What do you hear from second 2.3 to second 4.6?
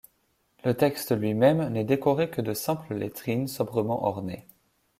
que de simples lettrines sobrement ornées.